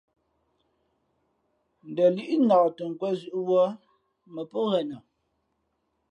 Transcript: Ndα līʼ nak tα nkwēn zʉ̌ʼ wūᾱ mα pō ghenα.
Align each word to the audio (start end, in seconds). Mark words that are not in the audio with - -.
Ndα 1.89 2.05
līʼ 2.15 2.31
nak 2.47 2.65
tα 2.75 2.83
nkwēn 2.91 3.15
zʉ̌ʼ 3.19 3.43
wūᾱ 3.47 3.63
mα 4.33 4.41
pō 4.51 4.59
ghenα. 4.71 4.97